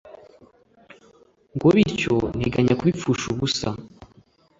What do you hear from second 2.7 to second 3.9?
kubipfusha ubusa